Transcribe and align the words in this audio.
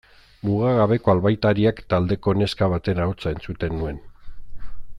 Mugagabeko 0.47 1.11
Albaitariak 1.13 1.83
taldeko 1.95 2.35
neska 2.43 2.71
baten 2.73 3.03
ahotsa 3.05 3.35
entzuten 3.35 3.77
nuen. 3.83 4.01